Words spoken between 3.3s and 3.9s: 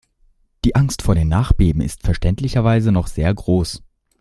groß.